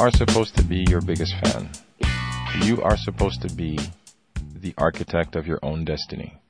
Are 0.00 0.10
supposed 0.10 0.56
to 0.56 0.62
be 0.62 0.86
your 0.88 1.02
biggest 1.02 1.34
fan. 1.42 1.68
You 2.62 2.80
are 2.80 2.96
supposed 2.96 3.42
to 3.42 3.54
be 3.54 3.78
the 4.56 4.72
architect 4.78 5.36
of 5.36 5.46
your 5.46 5.58
own 5.62 5.84
destiny. 5.84 6.40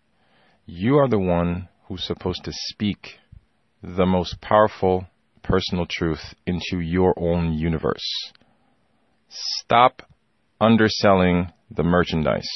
You 0.66 0.98
are 0.98 1.08
the 1.08 1.18
one 1.18 1.68
who's 1.88 2.06
supposed 2.06 2.44
to 2.44 2.52
speak 2.54 3.18
the 3.82 4.06
most 4.06 4.40
powerful 4.40 5.08
personal 5.42 5.86
truth 5.90 6.32
into 6.46 6.78
your 6.78 7.12
own 7.18 7.52
universe. 7.54 8.06
Stop 9.28 10.02
underselling 10.60 11.50
the 11.72 11.82
merchandise. 11.82 12.48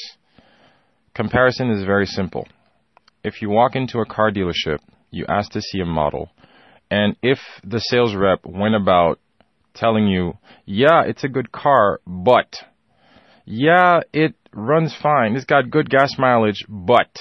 Comparison 1.13 1.71
is 1.71 1.83
very 1.83 2.05
simple. 2.05 2.47
If 3.21 3.41
you 3.41 3.49
walk 3.49 3.75
into 3.75 3.99
a 3.99 4.05
car 4.05 4.31
dealership, 4.31 4.79
you 5.11 5.25
ask 5.27 5.51
to 5.51 5.61
see 5.61 5.81
a 5.81 5.85
model, 5.85 6.31
and 6.89 7.17
if 7.21 7.39
the 7.65 7.79
sales 7.79 8.15
rep 8.15 8.45
went 8.45 8.75
about 8.75 9.19
telling 9.75 10.07
you, 10.07 10.37
yeah, 10.65 11.03
it's 11.05 11.23
a 11.23 11.29
good 11.29 11.51
car, 11.51 11.99
but, 12.07 12.55
yeah, 13.45 13.99
it 14.13 14.33
runs 14.53 14.95
fine, 15.01 15.35
it's 15.35 15.45
got 15.45 15.69
good 15.69 15.89
gas 15.89 16.17
mileage, 16.17 16.65
but, 16.67 17.17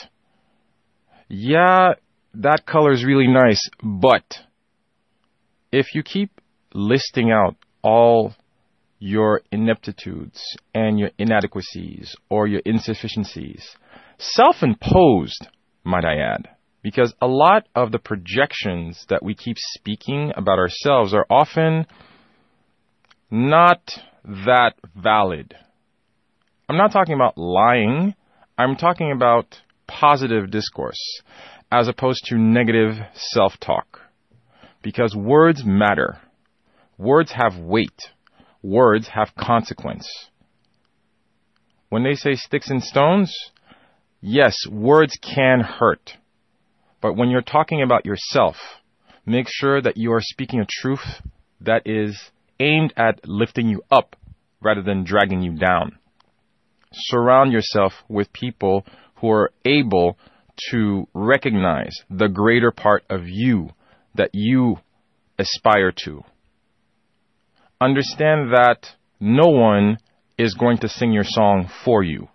yeah, 1.28 1.94
that 2.34 2.66
color 2.66 2.92
is 2.92 3.04
really 3.04 3.28
nice, 3.28 3.60
but, 3.82 4.24
if 5.72 5.94
you 5.94 6.02
keep 6.02 6.40
listing 6.72 7.30
out 7.32 7.56
all 7.82 8.34
your 9.00 9.42
ineptitudes 9.52 10.40
and 10.74 10.98
your 10.98 11.10
inadequacies 11.18 12.16
or 12.30 12.46
your 12.46 12.62
insufficiencies, 12.64 13.76
self 14.18 14.62
imposed, 14.62 15.48
might 15.84 16.04
I 16.04 16.16
add. 16.16 16.48
Because 16.82 17.14
a 17.20 17.26
lot 17.26 17.66
of 17.74 17.92
the 17.92 17.98
projections 17.98 19.04
that 19.08 19.22
we 19.22 19.34
keep 19.34 19.56
speaking 19.58 20.32
about 20.36 20.58
ourselves 20.58 21.12
are 21.12 21.26
often 21.28 21.86
not 23.34 23.80
that 24.24 24.74
valid. 24.94 25.56
I'm 26.68 26.76
not 26.76 26.92
talking 26.92 27.14
about 27.14 27.36
lying. 27.36 28.14
I'm 28.56 28.76
talking 28.76 29.10
about 29.10 29.60
positive 29.88 30.52
discourse 30.52 31.20
as 31.72 31.88
opposed 31.88 32.24
to 32.26 32.38
negative 32.38 32.94
self 33.14 33.54
talk. 33.58 34.00
Because 34.84 35.16
words 35.16 35.64
matter. 35.64 36.20
Words 36.96 37.32
have 37.32 37.58
weight. 37.58 38.02
Words 38.62 39.08
have 39.08 39.34
consequence. 39.36 40.08
When 41.88 42.04
they 42.04 42.14
say 42.14 42.36
sticks 42.36 42.70
and 42.70 42.84
stones, 42.84 43.34
yes, 44.20 44.54
words 44.70 45.18
can 45.20 45.58
hurt. 45.58 46.12
But 47.00 47.16
when 47.16 47.30
you're 47.30 47.42
talking 47.42 47.82
about 47.82 48.06
yourself, 48.06 48.54
make 49.26 49.46
sure 49.48 49.82
that 49.82 49.96
you 49.96 50.12
are 50.12 50.22
speaking 50.22 50.60
a 50.60 50.66
truth 50.68 51.20
that 51.60 51.82
is 51.84 52.30
aimed 52.60 52.92
at 52.96 53.26
lifting 53.26 53.68
you 53.68 53.82
up 53.90 54.16
rather 54.60 54.82
than 54.82 55.04
dragging 55.04 55.42
you 55.42 55.56
down. 55.56 55.98
Surround 56.92 57.52
yourself 57.52 57.92
with 58.08 58.32
people 58.32 58.84
who 59.16 59.30
are 59.30 59.50
able 59.64 60.16
to 60.70 61.08
recognize 61.12 61.96
the 62.08 62.28
greater 62.28 62.70
part 62.70 63.04
of 63.10 63.22
you 63.26 63.70
that 64.14 64.30
you 64.32 64.76
aspire 65.38 65.92
to. 66.04 66.22
Understand 67.80 68.52
that 68.52 68.86
no 69.18 69.48
one 69.48 69.98
is 70.38 70.54
going 70.54 70.78
to 70.78 70.88
sing 70.88 71.12
your 71.12 71.24
song 71.24 71.68
for 71.84 72.02
you. 72.02 72.28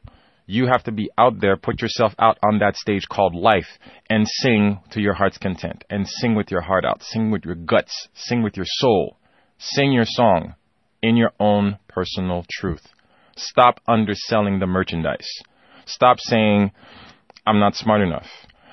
You 0.45 0.67
have 0.67 0.83
to 0.85 0.91
be 0.91 1.09
out 1.17 1.39
there, 1.39 1.57
put 1.57 1.81
yourself 1.81 2.13
out 2.17 2.39
on 2.43 2.59
that 2.59 2.75
stage 2.75 3.08
called 3.08 3.35
life 3.35 3.67
and 4.09 4.27
sing 4.27 4.79
to 4.91 4.99
your 4.99 5.13
heart's 5.13 5.37
content 5.37 5.83
and 5.89 6.08
sing 6.08 6.33
with 6.35 6.49
your 6.49 6.61
heart 6.61 6.85
out, 6.85 7.03
sing 7.03 7.29
with 7.29 7.45
your 7.45 7.55
guts, 7.55 8.08
sing 8.15 8.41
with 8.41 8.58
your 8.58 8.65
soul. 8.67 9.18
Sing 9.61 9.92
your 9.92 10.05
song 10.05 10.55
in 11.02 11.17
your 11.17 11.31
own 11.37 11.77
personal 11.89 12.45
truth. 12.49 12.87
Stop 13.36 13.81
underselling 13.86 14.59
the 14.59 14.67
merchandise. 14.67 15.27
Stop 15.86 16.20
saying, 16.21 16.71
I'm 17.45 17.59
not 17.59 17.75
smart 17.75 17.99
enough. 17.99 18.27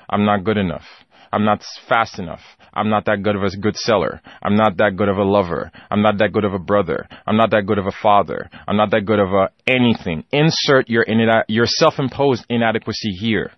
I'm 0.09 0.23
not 0.23 0.45
good 0.45 0.55
enough. 0.55 0.85
I'm 1.33 1.43
not 1.43 1.61
fast 1.89 2.19
enough. 2.19 2.39
I'm 2.73 2.89
not 2.89 3.03
that 3.05 3.21
good 3.21 3.35
of 3.35 3.43
a 3.43 3.57
good 3.57 3.75
seller. 3.75 4.21
I'm 4.41 4.55
not 4.55 4.77
that 4.77 4.95
good 4.95 5.09
of 5.09 5.17
a 5.17 5.23
lover. 5.23 5.71
I'm 5.91 6.01
not 6.01 6.19
that 6.19 6.31
good 6.31 6.45
of 6.45 6.53
a 6.53 6.59
brother. 6.59 7.05
I'm 7.25 7.35
not 7.35 7.51
that 7.51 7.65
good 7.65 7.79
of 7.79 7.87
a 7.87 7.91
father. 7.91 8.49
I'm 8.65 8.77
not 8.77 8.91
that 8.91 9.05
good 9.05 9.19
of 9.19 9.33
a 9.33 9.49
anything. 9.67 10.23
Insert 10.31 10.87
your 10.87 11.05
your 11.49 11.65
self-imposed 11.65 12.45
inadequacy 12.49 13.11
here. 13.19 13.51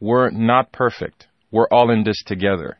We're 0.00 0.28
not 0.30 0.70
perfect. 0.70 1.28
We're 1.50 1.68
all 1.68 1.90
in 1.90 2.04
this 2.04 2.22
together. 2.26 2.76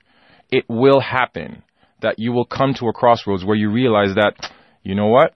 It 0.51 0.67
will 0.69 1.01
happen 1.01 1.63
that 2.03 2.19
you 2.19 2.33
will 2.33 2.45
come 2.45 2.75
to 2.75 2.89
a 2.89 2.93
crossroads 2.93 3.45
where 3.45 3.57
you 3.57 3.71
realize 3.71 4.15
that, 4.15 4.35
you 4.83 4.95
know 4.95 5.09
what? 5.09 5.33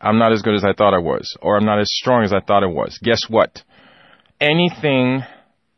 I'm 0.00 0.18
not 0.18 0.32
as 0.32 0.42
good 0.42 0.54
as 0.54 0.64
I 0.64 0.74
thought 0.74 0.94
I 0.94 0.98
was, 0.98 1.36
or 1.40 1.56
I'm 1.56 1.64
not 1.64 1.80
as 1.80 1.90
strong 1.90 2.22
as 2.22 2.32
I 2.32 2.40
thought 2.40 2.62
I 2.62 2.66
was. 2.66 2.98
Guess 3.02 3.22
what? 3.28 3.62
Anything 4.40 5.22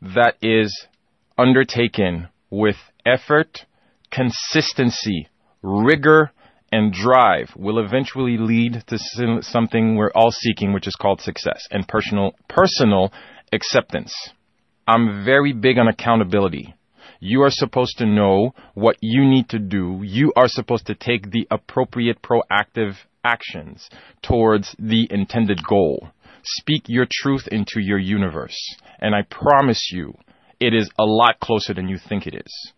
that 0.01 0.35
is 0.41 0.87
undertaken 1.37 2.27
with 2.49 2.75
effort, 3.05 3.65
consistency, 4.11 5.27
rigor, 5.63 6.31
and 6.71 6.93
drive 6.93 7.49
will 7.55 7.83
eventually 7.83 8.37
lead 8.37 8.83
to 8.87 8.97
something 9.41 9.95
we're 9.95 10.11
all 10.13 10.31
seeking, 10.31 10.71
which 10.73 10.87
is 10.87 10.95
called 10.95 11.21
success 11.21 11.67
and 11.71 11.87
personal, 11.87 12.31
personal 12.47 13.11
acceptance. 13.51 14.13
I'm 14.87 15.25
very 15.25 15.53
big 15.53 15.77
on 15.77 15.87
accountability. 15.87 16.75
You 17.23 17.43
are 17.43 17.51
supposed 17.51 17.99
to 17.99 18.07
know 18.07 18.55
what 18.73 18.97
you 18.99 19.23
need 19.23 19.47
to 19.49 19.59
do. 19.59 20.01
You 20.03 20.33
are 20.35 20.47
supposed 20.47 20.87
to 20.87 20.95
take 20.95 21.29
the 21.29 21.47
appropriate 21.51 22.23
proactive 22.23 22.95
actions 23.23 23.87
towards 24.23 24.75
the 24.79 25.07
intended 25.11 25.59
goal. 25.63 26.09
Speak 26.43 26.85
your 26.87 27.05
truth 27.09 27.47
into 27.51 27.79
your 27.79 27.99
universe. 27.99 28.57
And 28.99 29.13
I 29.13 29.21
promise 29.21 29.91
you, 29.93 30.15
it 30.59 30.73
is 30.73 30.89
a 30.97 31.05
lot 31.05 31.39
closer 31.39 31.75
than 31.75 31.87
you 31.87 31.99
think 32.09 32.25
it 32.25 32.33
is. 32.33 32.73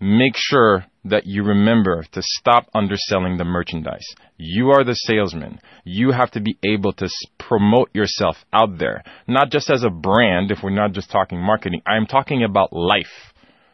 Make 0.00 0.34
sure 0.36 0.86
that 1.04 1.26
you 1.26 1.42
remember 1.42 2.04
to 2.12 2.22
stop 2.22 2.68
underselling 2.72 3.36
the 3.36 3.44
merchandise. 3.44 4.06
You 4.38 4.70
are 4.70 4.84
the 4.84 4.94
salesman. 4.94 5.58
You 5.84 6.12
have 6.12 6.30
to 6.32 6.40
be 6.40 6.56
able 6.64 6.92
to 6.94 7.08
promote 7.38 7.90
yourself 7.92 8.36
out 8.52 8.78
there, 8.78 9.02
not 9.26 9.50
just 9.50 9.68
as 9.68 9.82
a 9.82 9.90
brand, 9.90 10.52
if 10.52 10.58
we're 10.62 10.70
not 10.70 10.92
just 10.92 11.10
talking 11.10 11.38
marketing. 11.38 11.82
I'm 11.84 12.06
talking 12.06 12.44
about 12.44 12.72
life. 12.72 13.29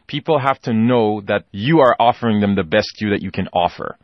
People 0.07 0.39
have 0.39 0.59
to 0.61 0.73
know 0.73 1.21
that 1.27 1.45
you 1.51 1.79
are 1.79 1.95
offering 1.99 2.39
them 2.39 2.55
the 2.55 2.63
best 2.63 3.01
you 3.01 3.09
that 3.11 3.21
you 3.21 3.31
can 3.31 3.47
offer 3.49 3.97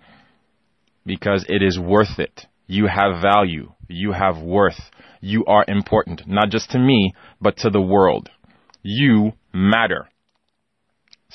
because 1.06 1.46
it 1.47 1.62
is 1.64 1.80
worth 1.80 2.19
it. 2.19 2.46
You 2.68 2.88
have 2.88 3.22
value. 3.22 3.72
You 3.88 4.12
have 4.12 4.38
worth. 4.40 4.80
You 5.22 5.46
are 5.46 5.66
important, 5.68 6.28
not 6.28 6.50
just 6.50 6.72
to 6.72 6.80
me, 6.80 7.14
but 7.40 7.58
to 7.58 7.69
the 7.69 7.81
world. 7.81 8.30
You 8.81 9.34
matter. 9.53 10.09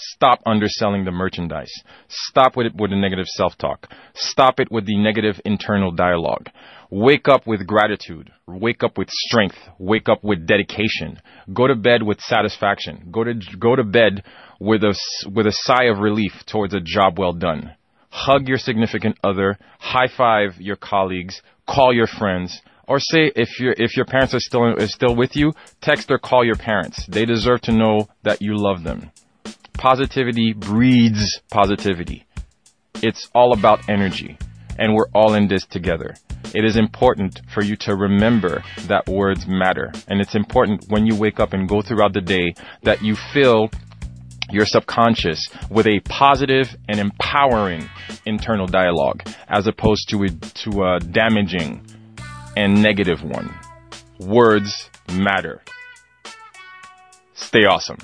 Stop 0.00 0.40
underselling 0.46 1.04
the 1.04 1.10
merchandise. 1.10 1.72
Stop 2.06 2.56
with 2.56 2.66
it 2.66 2.74
with 2.76 2.90
the 2.90 2.96
negative 2.96 3.26
self-talk. 3.26 3.90
Stop 4.14 4.60
it 4.60 4.70
with 4.70 4.86
the 4.86 4.96
negative 4.96 5.40
internal 5.44 5.90
dialogue. 5.90 6.48
Wake 6.88 7.26
up 7.28 7.46
with 7.48 7.66
gratitude. 7.66 8.30
Wake 8.46 8.84
up 8.84 8.96
with 8.96 9.10
strength. 9.10 9.58
Wake 9.78 10.08
up 10.08 10.22
with 10.22 10.46
dedication. 10.46 11.20
Go 11.52 11.66
to 11.66 11.74
bed 11.74 12.04
with 12.04 12.20
satisfaction. 12.20 13.08
Go 13.10 13.24
to, 13.24 13.34
go 13.58 13.74
to 13.74 13.82
bed 13.82 14.22
with 14.60 14.84
a, 14.84 14.96
with 15.34 15.46
a 15.46 15.52
sigh 15.52 15.86
of 15.86 15.98
relief 15.98 16.32
towards 16.46 16.74
a 16.74 16.80
job 16.80 17.18
well 17.18 17.32
done. 17.32 17.74
Hug 18.10 18.48
your 18.48 18.58
significant 18.58 19.18
other. 19.24 19.58
High 19.80 20.08
five 20.16 20.60
your 20.60 20.76
colleagues. 20.76 21.42
Call 21.66 21.92
your 21.92 22.06
friends 22.06 22.62
or 22.88 22.98
say 22.98 23.30
if 23.36 23.60
your 23.60 23.74
if 23.76 23.96
your 23.96 24.06
parents 24.06 24.34
are 24.34 24.40
still 24.40 24.74
is 24.76 24.92
still 24.92 25.14
with 25.14 25.36
you, 25.36 25.52
text 25.82 26.10
or 26.10 26.18
call 26.18 26.44
your 26.44 26.56
parents. 26.56 27.04
They 27.06 27.26
deserve 27.26 27.60
to 27.62 27.72
know 27.72 28.08
that 28.22 28.40
you 28.40 28.54
love 28.56 28.82
them. 28.82 29.10
Positivity 29.78 30.54
breeds 30.54 31.40
positivity. 31.52 32.26
It's 32.96 33.30
all 33.32 33.52
about 33.52 33.88
energy, 33.88 34.36
and 34.76 34.92
we're 34.92 35.08
all 35.14 35.34
in 35.34 35.46
this 35.46 35.64
together. 35.66 36.16
It 36.52 36.64
is 36.64 36.76
important 36.76 37.40
for 37.54 37.62
you 37.62 37.76
to 37.76 37.94
remember 37.94 38.64
that 38.88 39.06
words 39.06 39.46
matter, 39.46 39.92
and 40.08 40.20
it's 40.20 40.34
important 40.34 40.86
when 40.88 41.06
you 41.06 41.14
wake 41.14 41.38
up 41.38 41.52
and 41.52 41.68
go 41.68 41.80
throughout 41.80 42.12
the 42.12 42.20
day 42.20 42.54
that 42.82 43.02
you 43.02 43.14
fill 43.32 43.70
your 44.50 44.66
subconscious 44.66 45.48
with 45.70 45.86
a 45.86 46.00
positive 46.08 46.74
and 46.88 46.98
empowering 46.98 47.88
internal 48.26 48.66
dialogue 48.66 49.22
as 49.46 49.68
opposed 49.68 50.08
to 50.08 50.24
a, 50.24 50.28
to 50.28 50.82
a 50.82 50.98
damaging 50.98 51.86
and 52.56 52.82
negative 52.82 53.22
one. 53.22 53.54
Words 54.18 54.90
matter. 55.12 55.62
Stay 57.34 57.64
awesome. 57.64 57.98